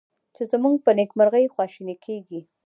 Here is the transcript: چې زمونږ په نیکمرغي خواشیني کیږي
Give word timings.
چې 0.35 0.43
زمونږ 0.51 0.75
په 0.85 0.91
نیکمرغي 0.99 1.45
خواشیني 1.53 1.95
کیږي 2.05 2.39